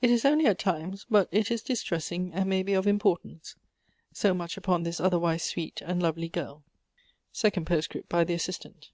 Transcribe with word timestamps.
It 0.00 0.08
is 0.10 0.24
only 0.24 0.46
at 0.46 0.58
times, 0.58 1.04
but 1.10 1.28
it 1.30 1.50
is 1.50 1.60
distressing, 1.60 2.32
and 2.32 2.48
may 2.48 2.62
be 2.62 2.72
of 2.72 2.86
importance. 2.86 3.54
So 4.14 4.32
much 4.32 4.56
upon 4.56 4.82
this 4.82 4.98
otherwise 4.98 5.42
sweet 5.42 5.82
and 5.82 6.02
lovely 6.02 6.30
girl." 6.30 6.64
SECOND 7.32 7.66
POSTSCKIPT, 7.66 8.08
BY 8.08 8.24
THE 8.24 8.32
ASSISTANT. 8.32 8.90